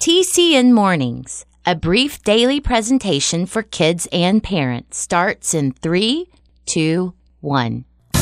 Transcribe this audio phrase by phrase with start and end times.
[0.00, 6.28] TCN Mornings, a brief daily presentation for kids and parents, starts in three,
[6.64, 7.86] two, one.
[8.12, 8.20] The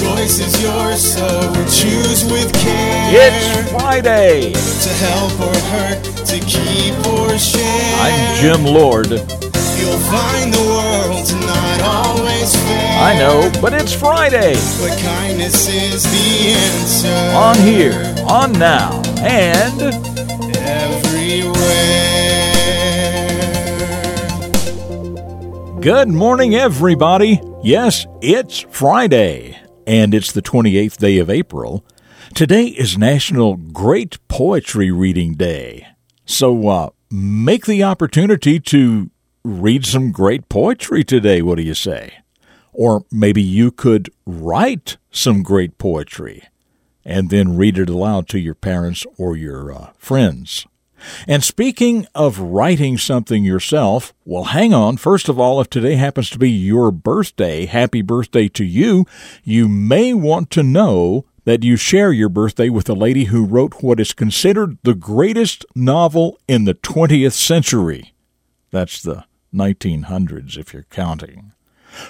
[0.00, 1.28] choice is yours, so
[1.70, 3.28] choose with care.
[3.28, 4.52] It's Friday.
[4.52, 7.94] To help or hurt, to keep or share.
[8.00, 9.10] I'm Jim Lord.
[9.10, 11.45] You'll find the world's not always fair.
[12.98, 14.54] I know, but it's Friday.
[14.80, 17.08] But kindness is the answer.
[17.36, 19.82] On here, on now, and
[20.56, 21.16] everywhere.
[25.80, 27.40] good morning, everybody.
[27.62, 29.56] Yes, it's Friday,
[29.86, 31.84] and it's the 28th day of April.
[32.34, 35.86] Today is National Great Poetry Reading Day.
[36.24, 39.10] So, uh, make the opportunity to
[39.44, 41.40] read some great poetry today.
[41.40, 42.14] What do you say?
[42.78, 46.46] Or maybe you could write some great poetry
[47.06, 50.66] and then read it aloud to your parents or your uh, friends.
[51.26, 54.98] And speaking of writing something yourself, well, hang on.
[54.98, 59.06] First of all, if today happens to be your birthday, happy birthday to you.
[59.42, 63.82] You may want to know that you share your birthday with a lady who wrote
[63.82, 68.12] what is considered the greatest novel in the 20th century.
[68.70, 71.52] That's the 1900s, if you're counting.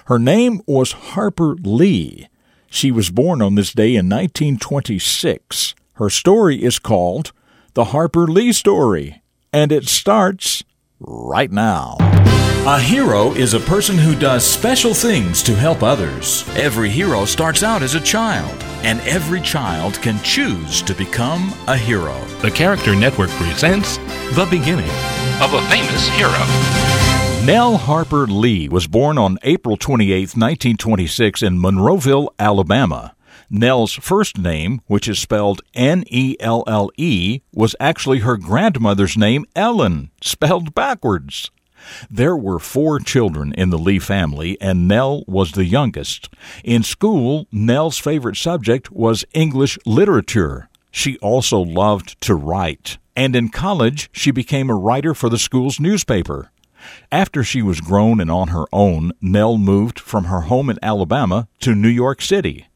[0.07, 2.29] Her name was Harper Lee.
[2.69, 5.75] She was born on this day in 1926.
[5.95, 7.33] Her story is called
[7.75, 10.63] The Harper Lee Story, and it starts
[11.01, 11.97] right now.
[12.67, 16.45] A hero is a person who does special things to help others.
[16.57, 21.77] Every hero starts out as a child, and every child can choose to become a
[21.77, 22.19] hero.
[22.43, 23.99] The Character Network presents
[24.35, 24.91] The Beginning
[25.41, 27.06] of a Famous Hero.
[27.47, 33.15] Nelle Harper Lee was born on April 28, 1926, in Monroeville, Alabama.
[33.49, 39.17] Nelle's first name, which is spelled N E L L E, was actually her grandmother's
[39.17, 41.53] name, Ellen, spelled backwards.
[42.11, 46.29] There were four children in the Lee family, and Nelle was the youngest.
[46.65, 50.69] In school, Nelle's favorite subject was English literature.
[50.91, 52.99] She also loved to write.
[53.15, 56.51] And in college, she became a writer for the school's newspaper.
[57.13, 61.49] After she was grown and on her own, Nelle moved from her home in Alabama
[61.61, 62.67] to New York City.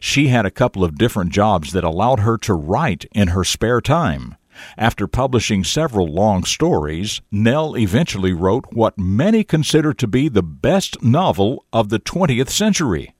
[0.00, 3.80] She had a couple of different jobs that allowed her to write in her spare
[3.80, 4.36] time.
[4.76, 11.02] After publishing several long stories, Nelle eventually wrote what many consider to be the best
[11.02, 13.14] novel of the 20th century.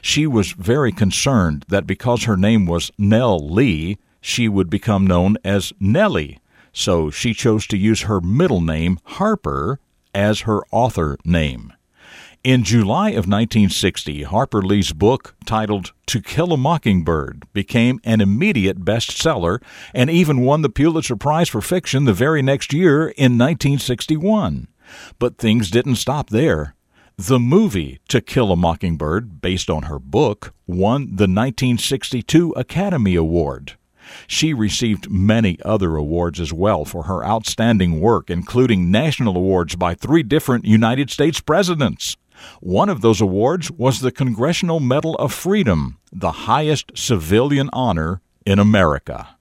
[0.00, 5.36] She was very concerned that because her name was Nelle Lee, she would become known
[5.44, 6.38] as Nellie,
[6.72, 9.80] so she chose to use her middle name, Harper,
[10.16, 11.72] as her author name.
[12.42, 18.84] In July of 1960, Harper Lee's book, titled To Kill a Mockingbird, became an immediate
[18.84, 19.60] bestseller
[19.92, 24.68] and even won the Pulitzer Prize for Fiction the very next year in 1961.
[25.18, 26.76] But things didn't stop there.
[27.16, 33.76] The movie To Kill a Mockingbird, based on her book, won the 1962 Academy Award.
[34.26, 39.94] She received many other awards as well for her outstanding work, including national awards by
[39.94, 42.16] three different United States presidents.
[42.60, 48.58] One of those awards was the Congressional Medal of Freedom, the highest civilian honor in
[48.58, 49.36] America.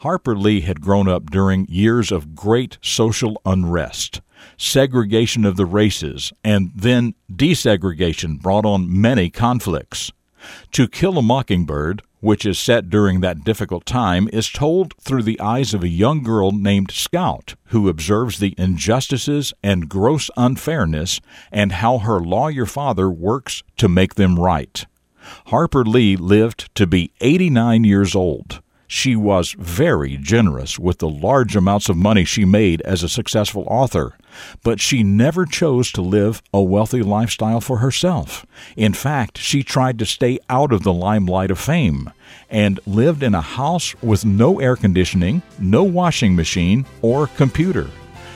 [0.00, 4.20] Harper Lee had grown up during years of great social unrest.
[4.56, 10.10] Segregation of the races and then desegregation brought on many conflicts.
[10.72, 15.40] To Kill a Mockingbird, which is set during that difficult time, is told through the
[15.40, 21.72] eyes of a young girl named Scout, who observes the injustices and gross unfairness and
[21.72, 24.86] how her lawyer father works to make them right.
[25.46, 28.62] Harper Lee lived to be 89 years old.
[28.94, 33.64] She was very generous with the large amounts of money she made as a successful
[33.66, 34.18] author,
[34.62, 38.44] but she never chose to live a wealthy lifestyle for herself.
[38.76, 42.10] In fact, she tried to stay out of the limelight of fame
[42.50, 47.88] and lived in a house with no air conditioning, no washing machine, or computer.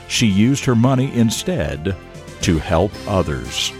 [0.09, 1.95] She used her money instead
[2.41, 3.75] to help others.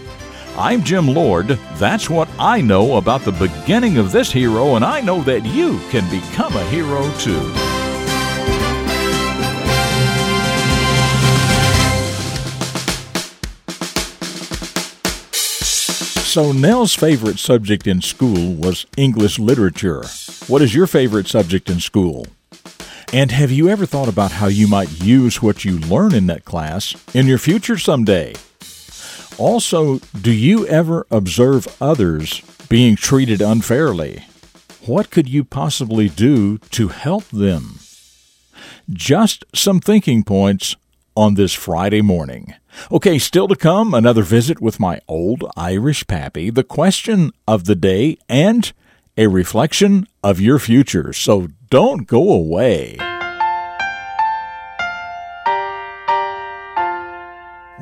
[0.59, 1.49] I'm Jim Lord.
[1.75, 5.77] That's what I know about the beginning of this hero, and I know that you
[5.91, 7.53] can become a hero too.
[16.23, 20.03] So, Nelle's favorite subject in school was English literature.
[20.47, 22.25] What is your favorite subject in school?
[23.13, 26.45] And have you ever thought about how you might use what you learn in that
[26.45, 28.33] class in your future someday?
[29.37, 34.23] Also, do you ever observe others being treated unfairly?
[34.87, 37.79] what could you possibly do to help them?
[38.89, 40.75] Just some thinking points
[41.15, 42.53] on this Friday morning.
[42.91, 47.75] Okay, still to come, another visit with my old Irish pappy, the question of the
[47.75, 48.71] day, and
[49.17, 51.11] a reflection of your future.
[51.11, 52.97] So don't go away.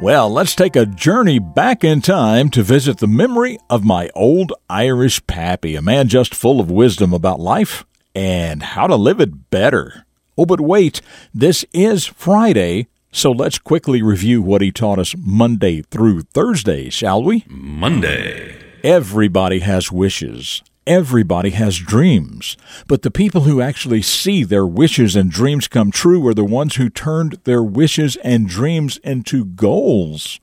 [0.02, 4.52] Well, let's take a journey back in time to visit the memory of my old
[4.70, 9.50] Irish pappy, a man just full of wisdom about life and how to live it
[9.50, 10.06] better.
[10.38, 11.00] Oh, but wait,
[11.34, 17.24] this is Friday, so let's quickly review what he taught us Monday through Thursday, shall
[17.24, 17.46] we?
[17.48, 18.58] Monday.
[18.84, 20.62] Everybody has wishes.
[20.88, 22.58] Everybody has dreams.
[22.88, 26.76] But the people who actually see their wishes and dreams come true are the ones
[26.76, 30.40] who turned their wishes and dreams into goals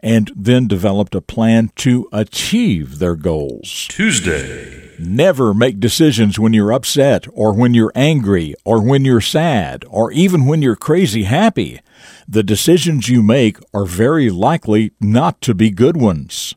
[0.00, 3.86] and then developed a plan to achieve their goals.
[3.88, 4.90] Tuesday.
[4.98, 10.12] Never make decisions when you're upset or when you're angry or when you're sad or
[10.12, 11.80] even when you're crazy happy.
[12.28, 16.54] The decisions you make are very likely not to be good ones.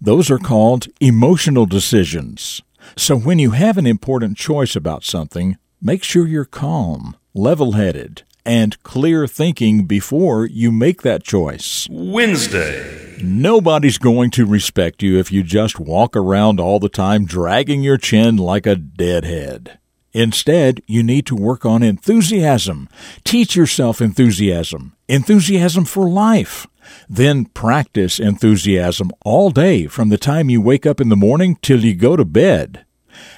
[0.00, 2.62] Those are called emotional decisions.
[2.96, 8.22] So when you have an important choice about something, make sure you're calm, level headed,
[8.44, 11.86] and clear thinking before you make that choice.
[11.90, 13.16] Wednesday.
[13.22, 17.96] Nobody's going to respect you if you just walk around all the time dragging your
[17.96, 19.78] chin like a deadhead.
[20.12, 22.88] Instead, you need to work on enthusiasm.
[23.24, 24.94] Teach yourself enthusiasm.
[25.08, 26.66] Enthusiasm for life.
[27.08, 31.84] Then practice enthusiasm all day from the time you wake up in the morning till
[31.84, 32.84] you go to bed.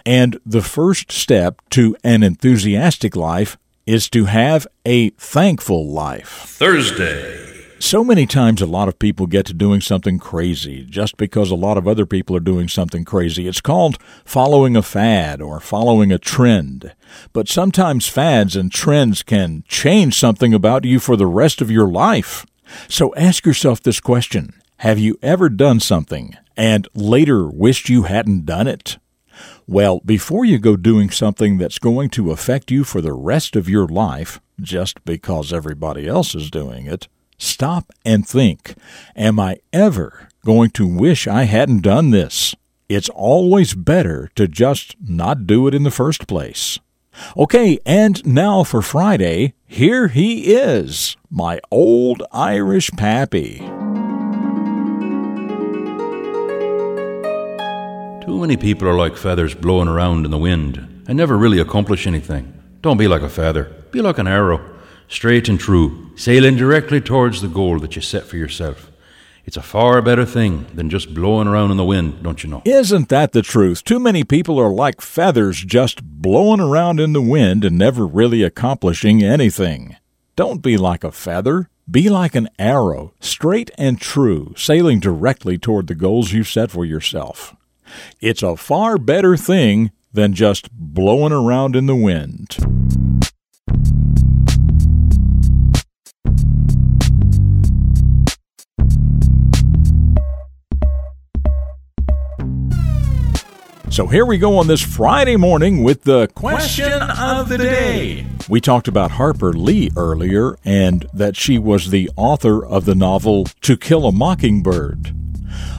[0.04, 6.28] And the first step to an enthusiastic life is to have a thankful life.
[6.28, 7.46] Thursday.
[7.78, 11.54] So many times, a lot of people get to doing something crazy just because a
[11.54, 13.46] lot of other people are doing something crazy.
[13.46, 16.94] It's called following a fad or following a trend.
[17.34, 21.86] But sometimes fads and trends can change something about you for the rest of your
[21.86, 22.46] life.
[22.88, 28.46] So ask yourself this question Have you ever done something and later wished you hadn't
[28.46, 28.98] done it?
[29.66, 33.68] Well, before you go doing something that's going to affect you for the rest of
[33.68, 37.08] your life, just because everybody else is doing it,
[37.38, 38.74] Stop and think
[39.14, 42.54] Am I ever going to wish I hadn't done this?
[42.88, 46.78] It's always better to just not do it in the first place.
[47.36, 53.58] Okay, and now for Friday, here he is, my old Irish pappy.
[58.24, 62.06] Too many people are like feathers blowing around in the wind and never really accomplish
[62.06, 62.52] anything.
[62.82, 64.60] Don't be like a feather, be like an arrow
[65.08, 68.90] straight and true, sailing directly towards the goal that you set for yourself.
[69.46, 72.62] It's a far better thing than just blowing around in the wind, don't you know?
[72.64, 73.84] Isn't that the truth?
[73.84, 78.42] Too many people are like feathers just blowing around in the wind and never really
[78.42, 79.96] accomplishing anything.
[80.34, 81.70] Don't be like a feather.
[81.88, 86.84] Be like an arrow, straight and true, sailing directly toward the goals you've set for
[86.84, 87.54] yourself.
[88.20, 92.56] It's a far better thing than just blowing around in the wind.
[103.96, 108.26] So here we go on this Friday morning with the question of the day.
[108.46, 113.46] We talked about Harper Lee earlier and that she was the author of the novel
[113.62, 115.16] To Kill a Mockingbird.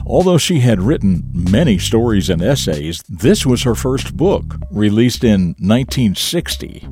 [0.04, 5.54] Although she had written many stories and essays, this was her first book, released in
[5.60, 6.88] 1960.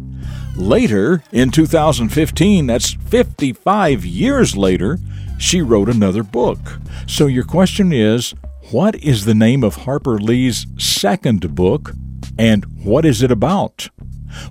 [0.55, 5.00] Later, in 2015, that's 55 years later,
[5.39, 6.79] she wrote another book.
[7.09, 8.33] So your question is
[8.71, 11.93] what is the name of Harper Lee's second book,
[12.39, 13.91] and what is it about?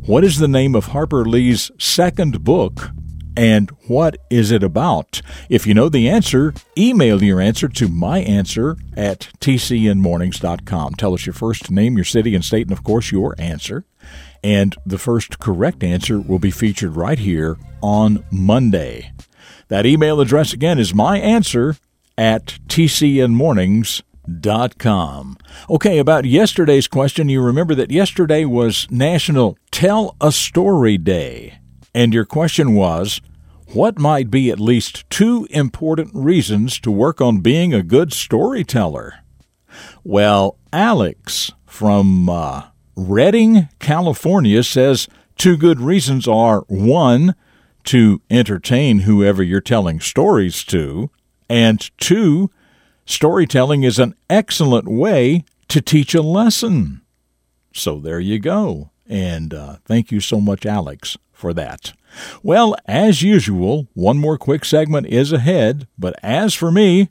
[0.06, 2.92] What is the name of Harper Lee's second book,
[3.36, 5.22] and what is it about?
[5.50, 10.94] If you know the answer, email your answer to myanswer at tcnmornings.com.
[10.94, 13.84] Tell us your first name, your city and state, and of course your answer.
[14.42, 19.12] And the first correct answer will be featured right here on Monday.
[19.68, 21.80] That email address again is myanswer
[22.18, 25.38] at tcnmornings.com.
[25.70, 31.60] Okay, about yesterday's question, you remember that yesterday was National Tell a Story Day.
[31.94, 33.22] And your question was,
[33.68, 39.16] what might be at least two important reasons to work on being a good storyteller?
[40.04, 45.08] Well, Alex from uh, Redding, California says
[45.38, 47.36] two good reasons are one,
[47.86, 51.10] to entertain whoever you're telling stories to,
[51.50, 52.50] and two,
[53.06, 57.02] storytelling is an excellent way to teach a lesson.
[57.74, 58.92] So there you go.
[59.08, 61.94] And uh, thank you so much, Alex, for that.
[62.42, 67.10] Well, as usual, one more quick segment is ahead, but as for me,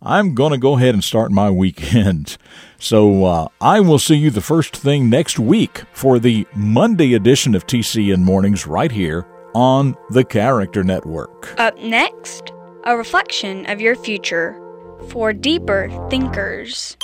[0.00, 2.36] I'm going to go ahead and start my weekend.
[2.78, 7.54] So uh, I will see you the first thing next week for the Monday edition
[7.54, 11.58] of TCN Mornings right here on the Character Network.
[11.58, 12.52] Up next,
[12.84, 14.60] a reflection of your future
[15.08, 16.96] for deeper thinkers.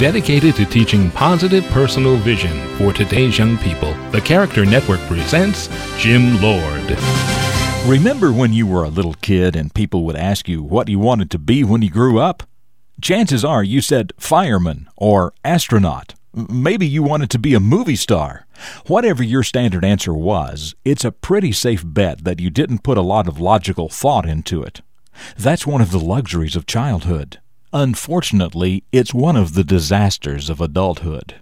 [0.00, 5.68] Dedicated to teaching positive personal vision for today's young people, the Character Network presents
[5.98, 6.96] Jim Lord.
[7.86, 11.30] Remember when you were a little kid and people would ask you what you wanted
[11.32, 12.44] to be when you grew up?
[13.02, 16.14] Chances are you said fireman or astronaut.
[16.34, 18.46] Maybe you wanted to be a movie star.
[18.86, 23.02] Whatever your standard answer was, it's a pretty safe bet that you didn't put a
[23.02, 24.82] lot of logical thought into it.
[25.36, 27.40] That's one of the luxuries of childhood.
[27.72, 31.36] Unfortunately, it's one of the disasters of adulthood.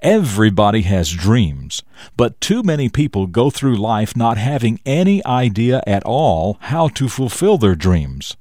[0.00, 1.82] Everybody has dreams,
[2.16, 7.08] but too many people go through life not having any idea at all how to
[7.08, 8.36] fulfill their dreams.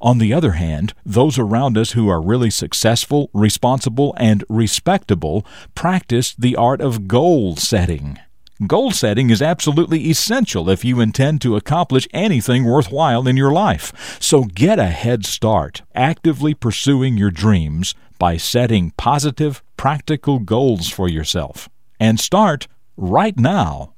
[0.00, 6.34] On the other hand, those around us who are really successful, responsible, and respectable practice
[6.34, 8.18] the art of goal setting.
[8.66, 14.18] Goal setting is absolutely essential if you intend to accomplish anything worthwhile in your life.
[14.20, 21.08] So get a head start actively pursuing your dreams by setting positive, practical goals for
[21.08, 21.68] yourself.
[21.98, 23.94] And start right now.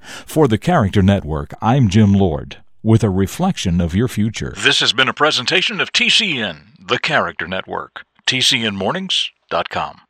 [0.00, 4.54] For the Character Network, I'm Jim Lord with a reflection of your future.
[4.56, 8.06] This has been a presentation of TCN, the Character Network.
[8.28, 10.05] TCNMornings.com.